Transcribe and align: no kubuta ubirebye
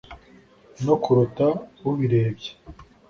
no 0.85 0.95
kubuta 1.03 1.45
ubirebye 1.89 2.51